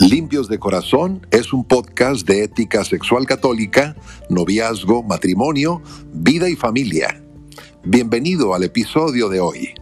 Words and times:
Limpios 0.00 0.48
de 0.48 0.58
Corazón 0.60 1.26
es 1.32 1.52
un 1.52 1.64
podcast 1.64 2.26
de 2.26 2.44
ética 2.44 2.84
sexual 2.84 3.26
católica, 3.26 3.96
noviazgo, 4.30 5.02
matrimonio, 5.02 5.82
vida 6.12 6.48
y 6.48 6.54
familia. 6.54 7.20
Bienvenido 7.84 8.54
al 8.54 8.62
episodio 8.62 9.28
de 9.28 9.40
hoy. 9.40 9.74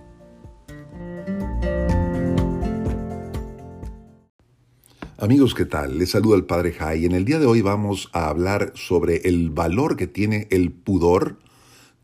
Amigos, 5.19 5.55
¿qué 5.55 5.67
tal? 5.67 5.99
Les 5.99 6.11
saluda 6.11 6.37
el 6.37 6.45
Padre 6.45 6.73
Jai. 6.73 7.05
En 7.05 7.13
el 7.13 7.27
día 7.27 7.39
de 7.39 7.47
hoy 7.47 7.61
vamos 7.61 8.09
a 8.13 8.29
hablar 8.29 8.73
sobre 8.75 9.29
el 9.29 9.51
valor 9.51 9.97
que 9.97 10.07
tiene 10.07 10.49
el 10.51 10.73
pudor 10.73 11.39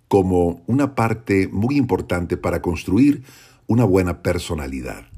como 0.09 0.63
una 0.67 0.95
parte 0.95 1.49
muy 1.49 1.77
importante 1.77 2.37
para 2.37 2.61
construir 2.61 3.23
una 3.67 3.85
buena 3.85 4.23
personalidad. 4.23 5.12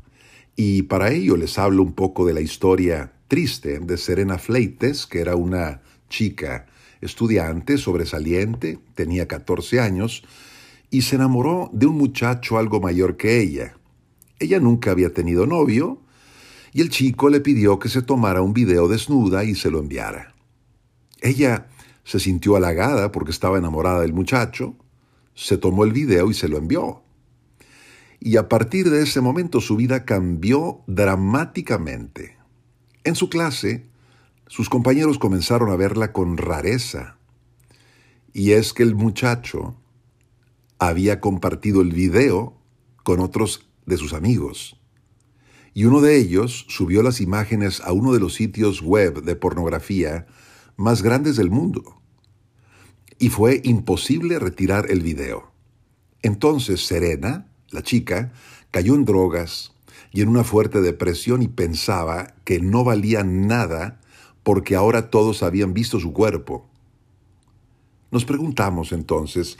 Y 0.57 0.83
para 0.83 1.11
ello 1.11 1.37
les 1.37 1.59
hablo 1.59 1.83
un 1.83 1.93
poco 1.93 2.27
de 2.27 2.35
la 2.35 2.41
historia 2.41 3.13
triste 3.29 3.81
de 3.81 3.97
Serena 3.97 4.39
Fleites, 4.39 5.07
que 5.07 5.21
era 5.21 5.35
una 5.35 5.83
chica 6.09 6.67
estudiante 7.01 7.77
sobresaliente, 7.77 8.79
tenía 8.95 9.27
14 9.27 9.81
años, 9.81 10.23
y 10.91 11.03
se 11.03 11.17
enamoró 11.17 11.71
de 11.73 11.87
un 11.87 11.99
muchacho 11.99 12.57
algo 12.57 12.81
mayor 12.81 13.17
que 13.17 13.41
ella. 13.41 13.77
Ella 14.39 14.61
nunca 14.61 14.93
había 14.93 15.13
tenido 15.13 15.47
novio, 15.47 16.01
y 16.73 16.81
el 16.81 16.89
chico 16.89 17.29
le 17.29 17.41
pidió 17.41 17.79
que 17.79 17.89
se 17.89 18.03
tomara 18.03 18.43
un 18.43 18.53
video 18.53 18.89
desnuda 18.89 19.45
y 19.45 19.55
se 19.55 19.71
lo 19.71 19.81
enviara. 19.81 20.35
Ella 21.21 21.69
se 22.05 22.21
sintió 22.21 22.57
halagada 22.57 23.11
porque 23.13 23.31
estaba 23.31 23.59
enamorada 23.59 24.01
del 24.01 24.13
muchacho, 24.13 24.77
se 25.35 25.57
tomó 25.57 25.85
el 25.85 25.93
video 25.93 26.31
y 26.31 26.35
se 26.35 26.49
lo 26.49 26.59
envió 26.59 27.04
y 28.25 28.39
a 28.39 28.49
partir 28.49 28.89
de 28.89 29.03
ese 29.03 29.21
momento 29.21 29.61
su 29.61 29.77
vida 29.77 30.07
cambió 30.07 30.81
dramáticamente. 30.87 32.39
En 33.05 33.17
su 33.17 33.29
clase, 33.29 33.85
sus 34.47 34.71
compañeros 34.71 35.19
comenzaron 35.19 35.71
a 35.71 35.77
verla 35.77 36.15
con 36.15 36.39
rareza. 36.39 37.19
Y 38.33 38.53
es 38.53 38.73
que 38.73 38.83
el 38.83 38.95
muchacho 38.95 39.77
había 40.79 41.21
compartido 41.21 41.83
el 41.83 41.93
video 41.93 42.57
con 43.03 43.21
otros 43.21 43.69
de 43.85 43.99
sus 43.99 44.15
amigos. 44.15 44.81
Y 45.75 45.85
uno 45.85 46.01
de 46.01 46.17
ellos 46.17 46.65
subió 46.71 47.03
las 47.03 47.21
imágenes 47.21 47.83
a 47.83 47.93
uno 47.93 48.15
de 48.15 48.21
los 48.21 48.33
sitios 48.33 48.81
web 48.81 49.23
de 49.23 49.37
pornografía 49.37 50.27
más 50.79 51.03
grandes 51.03 51.37
del 51.37 51.51
mundo. 51.51 52.01
Y 53.19 53.29
fue 53.29 53.61
imposible 53.65 54.39
retirar 54.39 54.91
el 54.91 55.03
video. 55.03 55.53
Entonces 56.23 56.87
Serena, 56.87 57.51
la 57.75 57.83
chica 57.83 58.33
cayó 58.71 58.95
en 58.95 59.05
drogas 59.05 59.73
y 60.13 60.23
en 60.23 60.29
una 60.29 60.45
fuerte 60.45 60.81
depresión 60.81 61.43
y 61.43 61.49
pensaba 61.49 62.35
que 62.45 62.61
no 62.61 62.85
valía 62.85 63.25
nada 63.25 64.01
porque 64.43 64.77
ahora 64.77 65.11
todos 65.11 65.43
habían 65.43 65.75
visto 65.75 65.99
su 65.99 66.13
cuerpo. 66.13 66.67
Nos 68.11 68.25
preguntamos 68.25 68.93
entonces, 68.93 69.57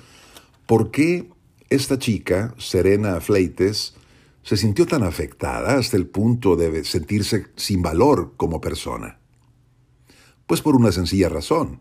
¿por 0.67 0.91
qué 0.93 1.29
esta 1.71 1.99
chica, 1.99 2.55
Serena 2.57 3.21
Fleites, 3.21 3.95
se 4.45 4.57
sintió 4.57 4.87
tan 4.87 5.03
afectada 5.03 5.77
hasta 5.77 5.97
el 5.97 6.07
punto 6.07 6.55
de 6.55 6.85
sentirse 6.85 7.47
sin 7.57 7.83
valor 7.83 8.35
como 8.37 8.61
persona? 8.61 9.19
Pues 10.47 10.61
por 10.61 10.77
una 10.77 10.93
sencilla 10.93 11.29
razón, 11.29 11.81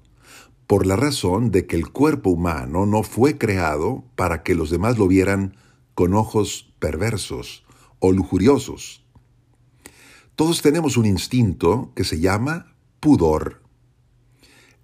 por 0.65 0.87
la 0.87 0.95
razón 0.95 1.51
de 1.51 1.67
que 1.67 1.75
el 1.75 1.89
cuerpo 1.89 2.31
humano 2.31 2.85
no 2.85 3.03
fue 3.03 3.37
creado 3.37 4.03
para 4.15 4.41
que 4.41 4.55
los 4.55 4.71
demás 4.71 4.97
lo 4.97 5.07
vieran 5.07 5.55
con 5.95 6.13
ojos 6.13 6.73
perversos 6.79 7.63
o 7.99 8.11
lujuriosos. 8.11 9.03
Todos 10.35 10.61
tenemos 10.61 10.97
un 10.97 11.05
instinto 11.05 11.91
que 11.95 12.03
se 12.03 12.19
llama 12.19 12.75
pudor. 12.99 13.61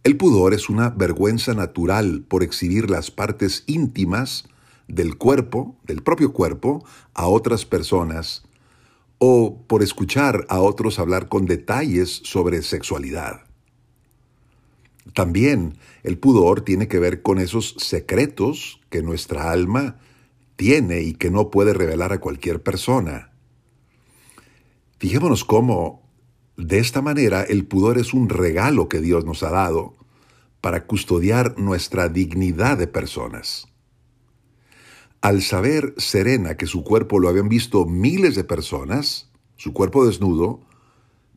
El 0.03 0.15
pudor 0.15 0.53
es 0.53 0.69
una 0.69 0.89
vergüenza 0.89 1.53
natural 1.53 2.23
por 2.27 2.43
exhibir 2.43 2.89
las 2.89 3.11
partes 3.11 3.63
íntimas 3.67 4.47
del 4.87 5.17
cuerpo, 5.17 5.75
del 5.83 6.01
propio 6.03 6.33
cuerpo, 6.33 6.85
a 7.13 7.27
otras 7.27 7.65
personas 7.65 8.43
o 9.17 9.61
por 9.67 9.83
escuchar 9.83 10.45
a 10.49 10.61
otros 10.61 10.97
hablar 10.97 11.27
con 11.27 11.45
detalles 11.45 12.21
sobre 12.23 12.61
sexualidad. 12.61 13.41
También 15.13 15.77
el 16.03 16.17
pudor 16.17 16.61
tiene 16.61 16.87
que 16.87 16.99
ver 16.99 17.21
con 17.21 17.39
esos 17.39 17.75
secretos 17.77 18.79
que 18.89 19.03
nuestra 19.03 19.51
alma 19.51 19.99
tiene 20.59 20.99
y 21.03 21.13
que 21.13 21.31
no 21.31 21.51
puede 21.51 21.73
revelar 21.73 22.11
a 22.11 22.19
cualquier 22.19 22.61
persona. 22.61 23.31
Fijémonos 24.97 25.45
cómo, 25.45 26.03
de 26.57 26.79
esta 26.79 27.01
manera, 27.01 27.43
el 27.43 27.65
pudor 27.65 27.97
es 27.97 28.13
un 28.13 28.27
regalo 28.27 28.89
que 28.89 28.99
Dios 28.99 29.23
nos 29.23 29.41
ha 29.43 29.51
dado 29.51 29.95
para 30.59 30.85
custodiar 30.85 31.57
nuestra 31.57 32.09
dignidad 32.09 32.77
de 32.77 32.87
personas. 32.87 33.69
Al 35.21 35.43
saber 35.43 35.93
Serena 35.95 36.57
que 36.57 36.65
su 36.65 36.83
cuerpo 36.83 37.19
lo 37.19 37.29
habían 37.29 37.47
visto 37.47 37.85
miles 37.85 38.35
de 38.35 38.43
personas, 38.43 39.31
su 39.55 39.71
cuerpo 39.71 40.05
desnudo, 40.05 40.59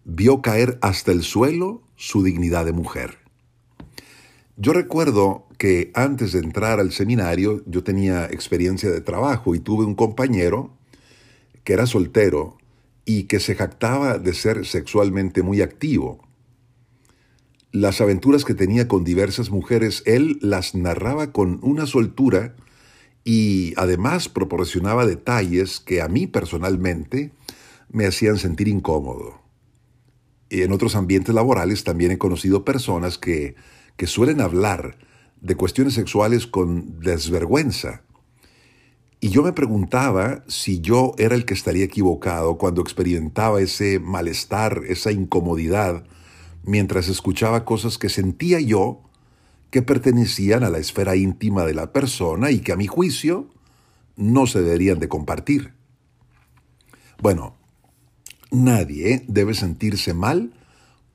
vio 0.04 0.42
caer 0.42 0.80
hasta 0.82 1.12
el 1.12 1.22
suelo 1.22 1.84
su 1.94 2.24
dignidad 2.24 2.64
de 2.64 2.72
mujer. 2.72 3.21
Yo 4.62 4.72
recuerdo 4.72 5.48
que 5.58 5.90
antes 5.92 6.30
de 6.30 6.38
entrar 6.38 6.78
al 6.78 6.92
seminario 6.92 7.64
yo 7.66 7.82
tenía 7.82 8.26
experiencia 8.26 8.92
de 8.92 9.00
trabajo 9.00 9.56
y 9.56 9.58
tuve 9.58 9.84
un 9.84 9.96
compañero 9.96 10.70
que 11.64 11.72
era 11.72 11.84
soltero 11.84 12.58
y 13.04 13.24
que 13.24 13.40
se 13.40 13.56
jactaba 13.56 14.18
de 14.18 14.32
ser 14.34 14.64
sexualmente 14.64 15.42
muy 15.42 15.62
activo. 15.62 16.24
Las 17.72 18.00
aventuras 18.00 18.44
que 18.44 18.54
tenía 18.54 18.86
con 18.86 19.02
diversas 19.02 19.50
mujeres, 19.50 20.04
él 20.06 20.38
las 20.40 20.76
narraba 20.76 21.32
con 21.32 21.58
una 21.62 21.86
soltura 21.86 22.54
y 23.24 23.74
además 23.76 24.28
proporcionaba 24.28 25.06
detalles 25.06 25.80
que 25.80 26.00
a 26.00 26.06
mí 26.06 26.28
personalmente 26.28 27.32
me 27.90 28.06
hacían 28.06 28.38
sentir 28.38 28.68
incómodo. 28.68 29.42
Y 30.48 30.62
en 30.62 30.70
otros 30.70 30.94
ambientes 30.94 31.34
laborales 31.34 31.82
también 31.82 32.12
he 32.12 32.18
conocido 32.18 32.64
personas 32.64 33.18
que 33.18 33.56
que 33.97 34.06
suelen 34.06 34.41
hablar 34.41 34.98
de 35.41 35.56
cuestiones 35.56 35.94
sexuales 35.94 36.47
con 36.47 37.00
desvergüenza. 37.00 38.03
Y 39.20 39.28
yo 39.28 39.42
me 39.42 39.53
preguntaba 39.53 40.42
si 40.48 40.80
yo 40.80 41.14
era 41.19 41.34
el 41.34 41.44
que 41.44 41.54
estaría 41.54 41.84
equivocado 41.84 42.58
cuando 42.58 42.81
experimentaba 42.81 43.60
ese 43.60 44.00
malestar, 44.00 44.82
esa 44.88 45.12
incomodidad, 45.12 46.04
mientras 46.64 47.08
escuchaba 47.08 47.64
cosas 47.64 47.98
que 47.98 48.08
sentía 48.08 48.60
yo 48.60 49.02
que 49.70 49.82
pertenecían 49.82 50.64
a 50.64 50.70
la 50.70 50.78
esfera 50.78 51.16
íntima 51.16 51.64
de 51.64 51.75
la 51.75 51.92
persona 51.92 52.50
y 52.50 52.60
que 52.60 52.72
a 52.72 52.76
mi 52.76 52.86
juicio 52.86 53.48
no 54.16 54.47
se 54.47 54.60
deberían 54.60 54.98
de 54.98 55.08
compartir. 55.08 55.72
Bueno, 57.20 57.56
nadie 58.50 59.25
debe 59.28 59.54
sentirse 59.54 60.12
mal 60.12 60.52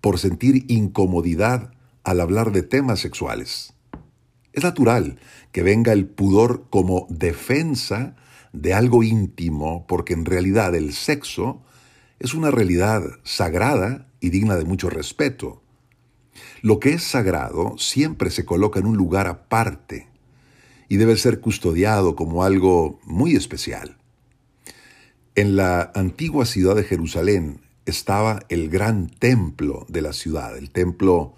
por 0.02 0.18
sentir 0.18 0.66
incomodidad 0.70 1.72
al 2.08 2.22
hablar 2.22 2.54
de 2.54 2.64
temas 2.64 3.02
sexuales. 3.02 3.74
Es 4.54 4.64
natural 4.64 5.20
que 5.52 5.62
venga 5.62 5.92
el 5.92 6.06
pudor 6.06 6.64
como 6.70 7.06
defensa 7.10 8.16
de 8.54 8.74
algo 8.74 9.04
íntimo, 9.04 9.86
porque 9.88 10.14
en 10.14 10.24
realidad 10.24 10.74
el 10.74 10.94
sexo 10.94 11.62
es 12.20 12.34
una 12.34 12.50
realidad 12.50 13.04
sagrada 13.24 14.08
y 14.22 14.30
digna 14.30 14.56
de 14.56 14.64
mucho 14.64 14.90
respeto. 14.90 15.62
Lo 16.62 16.80
que 16.80 16.94
es 16.94 17.04
sagrado 17.04 17.78
siempre 17.78 18.30
se 18.30 18.46
coloca 18.46 18.80
en 18.80 18.86
un 18.86 18.96
lugar 18.96 19.28
aparte 19.28 20.08
y 20.88 20.96
debe 20.96 21.18
ser 21.18 21.42
custodiado 21.42 22.16
como 22.16 22.46
algo 22.46 23.02
muy 23.04 23.36
especial. 23.36 23.98
En 25.36 25.58
la 25.58 25.92
antigua 25.94 26.46
ciudad 26.46 26.78
de 26.78 26.86
Jerusalén 26.86 27.60
estaba 27.86 28.40
el 28.48 28.70
gran 28.70 29.10
templo 29.10 29.86
de 29.90 30.02
la 30.02 30.14
ciudad, 30.14 30.58
el 30.58 30.72
templo 30.72 31.36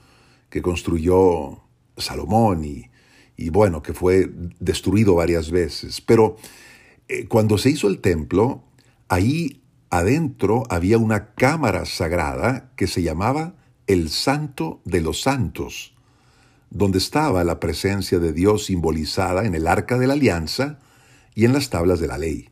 que 0.50 0.62
construyó 0.62 1.62
Salomón 1.98 2.66
y, 2.66 3.50
bueno, 3.50 3.81
que 3.81 3.94
fue 3.94 4.30
destruido 4.60 5.16
varias 5.16 5.51
veces. 5.51 6.01
Pero 6.01 6.38
eh, 7.07 7.28
cuando 7.28 7.57
se 7.57 7.69
hizo 7.69 7.88
el 7.88 8.00
templo, 8.00 8.63
ahí 9.07 9.62
adentro 9.90 10.63
había 10.69 10.98
una 10.98 11.34
cámara 11.34 11.86
sagrada 11.86 12.72
que 12.75 12.88
se 12.88 13.01
llamaba 13.01 13.56
el 13.88 14.10
Santo 14.10 14.81
de 14.86 15.01
los 15.01 15.22
Santos, 15.22 15.96
donde 16.69 17.00
estaba 17.00 17.44
la 17.44 17.60
presencia 17.60 18.19
de 18.19 18.34
Dios 18.34 18.66
simbolizada 18.66 19.46
en 19.46 19.56
el 19.56 19.68
arca 19.68 19.98
de 19.98 20.07
la 20.07 20.13
alianza 20.13 20.80
y 21.34 21.46
en 21.46 21.54
las 21.54 21.69
tablas 21.69 22.00
de 22.00 22.07
la 22.07 22.18
ley. 22.18 22.50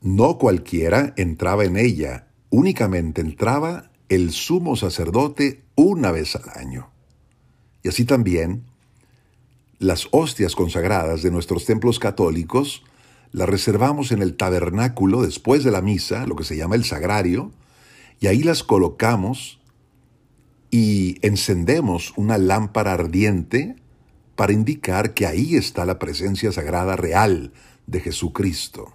No 0.00 0.38
cualquiera 0.38 1.12
entraba 1.16 1.64
en 1.64 1.76
ella, 1.76 2.28
únicamente 2.50 3.20
entraba 3.20 3.90
el 4.08 4.32
sumo 4.32 4.76
sacerdote 4.76 5.62
una 5.74 6.10
vez 6.10 6.36
al 6.36 6.50
año. 6.54 6.90
Y 7.82 7.88
así 7.88 8.04
también, 8.04 8.64
las 9.78 10.08
hostias 10.10 10.54
consagradas 10.54 11.22
de 11.22 11.30
nuestros 11.30 11.64
templos 11.64 11.98
católicos 11.98 12.82
las 13.32 13.48
reservamos 13.48 14.12
en 14.12 14.22
el 14.22 14.36
tabernáculo 14.36 15.22
después 15.22 15.64
de 15.64 15.70
la 15.70 15.82
misa, 15.82 16.26
lo 16.26 16.36
que 16.36 16.44
se 16.44 16.56
llama 16.56 16.76
el 16.76 16.84
sagrario, 16.84 17.52
y 18.20 18.28
ahí 18.28 18.42
las 18.42 18.62
colocamos 18.62 19.60
y 20.70 21.18
encendemos 21.20 22.12
una 22.16 22.38
lámpara 22.38 22.92
ardiente 22.92 23.76
para 24.36 24.52
indicar 24.52 25.14
que 25.14 25.26
ahí 25.26 25.56
está 25.56 25.84
la 25.84 25.98
presencia 25.98 26.52
sagrada 26.52 26.96
real 26.96 27.52
de 27.86 28.00
Jesucristo. 28.00 28.94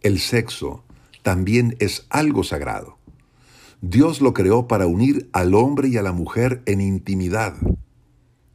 El 0.00 0.20
sexo 0.20 0.84
también 1.22 1.76
es 1.80 2.06
algo 2.10 2.44
sagrado. 2.44 2.97
Dios 3.80 4.20
lo 4.20 4.34
creó 4.34 4.66
para 4.66 4.86
unir 4.86 5.28
al 5.32 5.54
hombre 5.54 5.88
y 5.88 5.96
a 5.96 6.02
la 6.02 6.12
mujer 6.12 6.62
en 6.66 6.80
intimidad. 6.80 7.54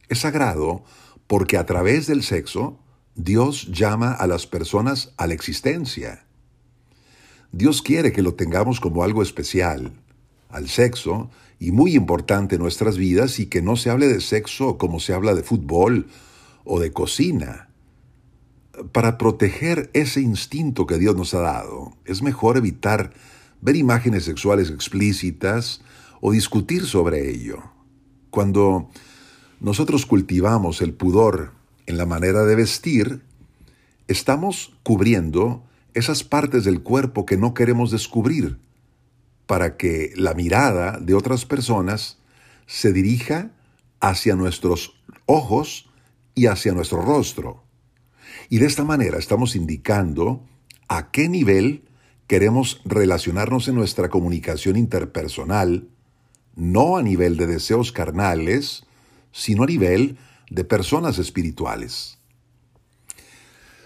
Es 0.08 0.20
sagrado 0.20 0.84
porque 1.26 1.56
a 1.56 1.64
través 1.64 2.06
del 2.06 2.22
sexo 2.22 2.78
Dios 3.14 3.68
llama 3.72 4.12
a 4.12 4.26
las 4.26 4.46
personas 4.46 5.14
a 5.16 5.26
la 5.26 5.34
existencia. 5.34 6.26
Dios 7.52 7.80
quiere 7.80 8.12
que 8.12 8.22
lo 8.22 8.34
tengamos 8.34 8.80
como 8.80 9.04
algo 9.04 9.22
especial, 9.22 9.92
al 10.50 10.68
sexo, 10.68 11.30
y 11.60 11.70
muy 11.70 11.94
importante 11.94 12.56
en 12.56 12.62
nuestras 12.62 12.98
vidas, 12.98 13.38
y 13.38 13.46
que 13.46 13.62
no 13.62 13.76
se 13.76 13.90
hable 13.90 14.08
de 14.08 14.20
sexo 14.20 14.76
como 14.76 14.98
se 14.98 15.14
habla 15.14 15.34
de 15.34 15.44
fútbol 15.44 16.08
o 16.64 16.80
de 16.80 16.92
cocina. 16.92 17.68
Para 18.90 19.16
proteger 19.18 19.88
ese 19.94 20.20
instinto 20.20 20.86
que 20.86 20.98
Dios 20.98 21.14
nos 21.16 21.32
ha 21.32 21.40
dado, 21.40 21.96
es 22.04 22.22
mejor 22.22 22.56
evitar 22.56 23.12
ver 23.64 23.76
imágenes 23.76 24.24
sexuales 24.24 24.70
explícitas 24.70 25.80
o 26.20 26.32
discutir 26.32 26.84
sobre 26.84 27.30
ello. 27.30 27.62
Cuando 28.30 28.90
nosotros 29.58 30.04
cultivamos 30.04 30.82
el 30.82 30.92
pudor 30.92 31.52
en 31.86 31.96
la 31.96 32.04
manera 32.04 32.44
de 32.44 32.56
vestir, 32.56 33.22
estamos 34.06 34.76
cubriendo 34.82 35.64
esas 35.94 36.24
partes 36.24 36.64
del 36.64 36.82
cuerpo 36.82 37.24
que 37.24 37.38
no 37.38 37.54
queremos 37.54 37.90
descubrir 37.90 38.58
para 39.46 39.78
que 39.78 40.12
la 40.14 40.34
mirada 40.34 40.98
de 41.00 41.14
otras 41.14 41.46
personas 41.46 42.18
se 42.66 42.92
dirija 42.92 43.50
hacia 44.00 44.36
nuestros 44.36 44.94
ojos 45.24 45.88
y 46.34 46.46
hacia 46.46 46.72
nuestro 46.72 47.00
rostro. 47.00 47.62
Y 48.50 48.58
de 48.58 48.66
esta 48.66 48.84
manera 48.84 49.18
estamos 49.18 49.56
indicando 49.56 50.44
a 50.88 51.10
qué 51.10 51.30
nivel 51.30 51.84
queremos 52.26 52.80
relacionarnos 52.84 53.68
en 53.68 53.74
nuestra 53.74 54.08
comunicación 54.08 54.76
interpersonal, 54.76 55.88
no 56.56 56.96
a 56.96 57.02
nivel 57.02 57.36
de 57.36 57.46
deseos 57.46 57.92
carnales, 57.92 58.84
sino 59.32 59.64
a 59.64 59.66
nivel 59.66 60.18
de 60.50 60.64
personas 60.64 61.18
espirituales. 61.18 62.18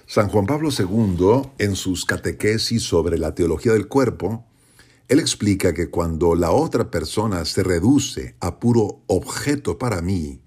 San 0.06 0.28
Juan 0.28 0.46
Pablo 0.46 0.70
II, 0.70 1.50
en 1.58 1.76
sus 1.76 2.04
catequesis 2.04 2.82
sobre 2.82 3.18
la 3.18 3.34
teología 3.34 3.72
del 3.72 3.88
cuerpo, 3.88 4.46
él 5.08 5.20
explica 5.20 5.72
que 5.72 5.90
cuando 5.90 6.34
la 6.34 6.50
otra 6.50 6.90
persona 6.90 7.44
se 7.44 7.62
reduce 7.62 8.34
a 8.40 8.58
puro 8.58 9.02
objeto 9.06 9.78
para 9.78 10.02
mí, 10.02 10.40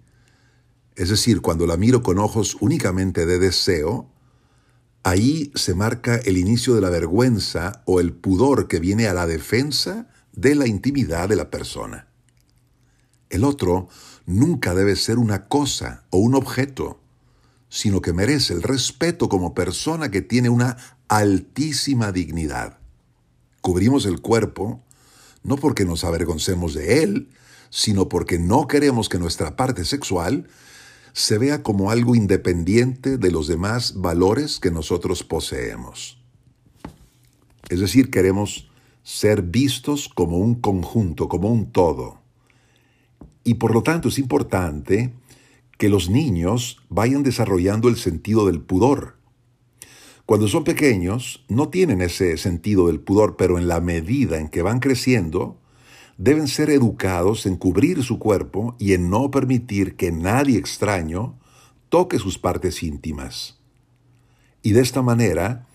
es 0.96 1.10
decir, 1.10 1.42
cuando 1.42 1.66
la 1.66 1.78
miro 1.78 2.04
con 2.04 2.20
ojos 2.20 2.58
únicamente 2.60 3.26
de 3.26 3.40
deseo, 3.40 4.11
ahí 5.04 5.52
se 5.56 5.74
marca 5.74 6.16
el 6.18 6.38
inicio 6.38 6.76
de 6.76 6.82
la 6.82 6.90
vergüenza 6.90 7.82
o 7.86 8.00
el 8.00 8.14
pudor 8.14 8.68
que 8.68 8.80
viene 8.80 9.08
a 9.08 9.14
la 9.14 9.28
defensa 9.28 10.08
de 10.34 10.56
la 10.56 10.68
intimidad 10.68 11.30
de 11.30 11.36
la 11.36 11.50
persona. 11.50 12.08
El 13.30 13.44
otro 13.44 13.88
nunca 14.26 14.76
debe 14.76 14.96
ser 14.96 15.18
una 15.18 15.48
cosa 15.48 16.04
o 16.10 16.18
un 16.18 16.36
objeto, 16.36 17.00
sino 17.70 18.02
que 18.02 18.14
merece 18.14 18.54
el 18.54 18.62
respeto 18.62 19.30
como 19.30 19.54
persona 19.54 20.12
que 20.12 20.22
tiene 20.22 20.50
una 20.50 20.78
altísima 21.08 22.12
dignidad. 22.12 22.80
Cubrimos 23.62 24.06
el 24.06 24.22
cuerpo 24.22 24.84
no 25.44 25.58
porque 25.58 25.86
nos 25.86 26.04
avergoncemos 26.04 26.74
de 26.74 27.04
él, 27.04 27.30
sino 27.70 28.10
porque 28.10 28.38
no 28.38 28.68
queremos 28.68 29.10
que 29.10 29.18
nuestra 29.18 29.56
parte 29.56 29.86
sexual 29.86 30.48
se 31.14 31.38
vea 31.38 31.64
como 31.64 31.92
algo 31.92 32.16
independiente 32.16 33.18
de 33.18 33.32
los 33.32 33.48
demás 33.48 33.96
valores 33.96 34.60
que 34.60 34.72
nosotros 34.72 35.24
poseemos. 35.24 36.18
Es 37.70 37.80
decir, 37.80 38.10
queremos 38.10 38.70
ser 39.04 39.42
vistos 39.42 40.10
como 40.10 40.38
un 40.38 40.56
conjunto, 40.56 41.28
como 41.28 41.50
un 41.50 41.72
todo. 41.72 42.20
Y 43.44 43.56
por 43.56 43.74
lo 43.74 43.84
tanto 43.84 44.10
es 44.10 44.20
importante 44.20 45.14
que 45.78 45.90
los 45.90 46.10
niños 46.10 46.78
vayan 46.90 47.24
desarrollando 47.24 47.90
el 47.90 47.98
sentido 47.98 48.46
del 48.46 48.62
pudor. 48.62 49.16
Cuando 50.26 50.48
son 50.48 50.64
pequeños 50.64 51.44
no 51.50 51.70
tienen 51.70 52.02
ese 52.02 52.38
sentido 52.38 52.88
del 52.88 53.00
pudor, 53.00 53.36
pero 53.36 53.58
en 53.58 53.68
la 53.68 53.82
medida 53.82 54.38
en 54.38 54.50
que 54.50 54.62
van 54.62 54.80
creciendo, 54.80 55.58
deben 56.22 56.48
ser 56.48 56.70
educados 56.70 57.48
en 57.48 57.56
cubrir 57.56 58.04
su 58.04 58.20
cuerpo 58.20 58.76
y 58.78 58.94
en 58.94 59.10
no 59.10 59.32
permitir 59.32 59.96
que 59.96 60.12
nadie 60.12 60.60
extraño 60.60 61.34
toque 61.90 62.20
sus 62.20 62.38
partes 62.38 62.84
íntimas. 62.84 63.60
Y 64.62 64.74
de 64.74 64.82
esta 64.82 65.02
manera, 65.02 65.66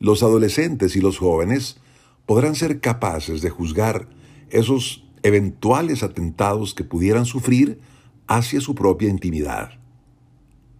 los 0.00 0.22
adolescentes 0.22 0.94
y 0.94 1.00
los 1.00 1.16
jóvenes 1.16 1.78
podrán 2.26 2.54
ser 2.54 2.80
capaces 2.80 3.40
de 3.40 3.48
juzgar 3.48 4.06
esos 4.50 5.06
eventuales 5.22 6.02
atentados 6.02 6.74
que 6.74 6.84
pudieran 6.84 7.24
sufrir 7.24 7.80
hacia 8.26 8.60
su 8.60 8.74
propia 8.74 9.08
intimidad. 9.08 9.70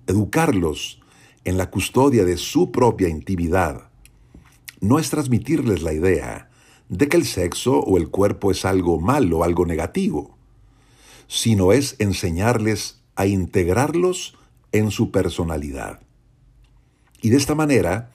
Educarlos 0.06 1.00
en 1.46 1.56
la 1.56 1.70
custodia 1.70 2.26
de 2.26 2.36
su 2.36 2.70
propia 2.70 3.08
intimidad 3.08 3.88
no 4.82 4.98
es 4.98 5.08
transmitirles 5.08 5.82
la 5.82 5.94
idea 5.94 6.50
de 6.94 7.08
que 7.08 7.16
el 7.16 7.26
sexo 7.26 7.80
o 7.80 7.98
el 7.98 8.08
cuerpo 8.08 8.52
es 8.52 8.64
algo 8.64 9.00
malo, 9.00 9.42
algo 9.42 9.66
negativo, 9.66 10.36
sino 11.26 11.72
es 11.72 11.96
enseñarles 11.98 13.00
a 13.16 13.26
integrarlos 13.26 14.36
en 14.70 14.92
su 14.92 15.10
personalidad. 15.10 16.00
Y 17.20 17.30
de 17.30 17.36
esta 17.36 17.56
manera 17.56 18.12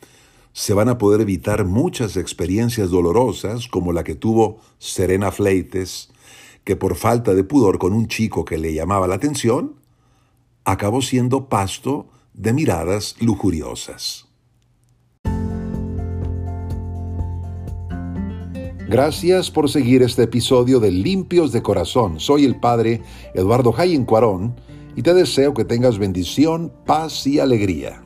se 0.54 0.74
van 0.74 0.88
a 0.88 0.98
poder 0.98 1.20
evitar 1.20 1.66
muchas 1.66 2.16
experiencias 2.16 2.90
dolorosas 2.90 3.68
como 3.68 3.92
la 3.92 4.06
que 4.06 4.16
tuvo 4.16 4.62
Serena 4.78 5.32
Fleites, 5.32 6.10
que 6.64 6.78
por 6.78 6.96
falta 6.96 7.34
de 7.34 7.44
pudor 7.44 7.80
con 7.80 7.92
un 7.92 8.08
chico 8.08 8.46
que 8.46 8.58
le 8.58 8.74
llamaba 8.74 9.08
la 9.08 9.16
atención, 9.16 9.76
acabó 10.64 11.02
siendo 11.02 11.50
pasto 11.50 12.08
de 12.34 12.54
miradas 12.54 13.18
lujuriosas. 13.20 14.29
Gracias 18.90 19.52
por 19.52 19.70
seguir 19.70 20.02
este 20.02 20.24
episodio 20.24 20.80
de 20.80 20.90
Limpios 20.90 21.52
de 21.52 21.62
Corazón. 21.62 22.20
Soy 22.20 22.44
el 22.44 22.60
Padre 22.60 23.04
Eduardo 23.36 23.72
Jayen 23.72 24.04
Cuarón 24.04 24.56
y 24.96 25.04
te 25.04 25.14
deseo 25.14 25.54
que 25.54 25.64
tengas 25.64 26.00
bendición, 26.00 26.74
paz 26.88 27.28
y 27.28 27.40
alegría. 27.40 28.02